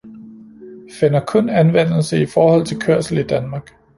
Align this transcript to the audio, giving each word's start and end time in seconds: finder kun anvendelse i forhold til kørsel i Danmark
finder 0.99 1.25
kun 1.27 1.49
anvendelse 1.49 2.21
i 2.21 2.25
forhold 2.25 2.65
til 2.65 2.79
kørsel 2.79 3.17
i 3.17 3.23
Danmark 3.23 3.69